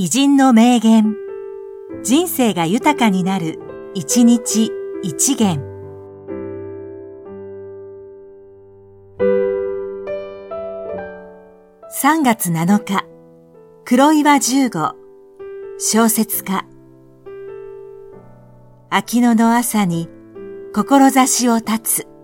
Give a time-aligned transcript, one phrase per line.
[0.00, 1.16] 偉人の名言。
[2.04, 3.58] 人生が豊かになる、
[3.94, 4.70] 一日
[5.02, 5.60] 一元。
[12.00, 13.06] 3月7日、
[13.84, 14.94] 黒岩十五、
[15.80, 16.64] 小説家。
[18.90, 20.08] 秋野の朝に、
[20.72, 22.17] 志を立つ。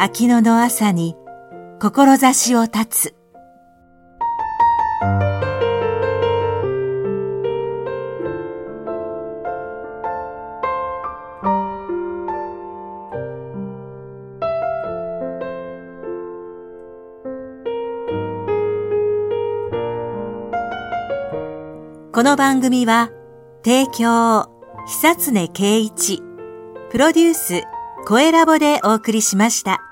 [0.00, 1.16] 秋野の朝に
[1.80, 3.14] 志を立つ。
[22.12, 23.10] この番組は、
[23.64, 24.48] 提供、
[24.86, 26.22] 久常圭一、
[26.92, 27.64] プロデュース、
[28.06, 29.87] 声ラボでお送りしました。